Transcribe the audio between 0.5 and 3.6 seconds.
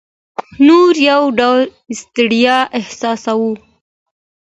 نو یو ډول ستړیا احساسوو.